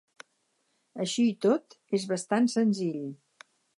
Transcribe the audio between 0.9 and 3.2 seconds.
Així i tot és bastant senzill.